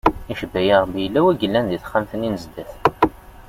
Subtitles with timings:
[0.31, 2.71] Icebba-yi Ṛebbi yella wi yellan di taxxamt-nni n zdat.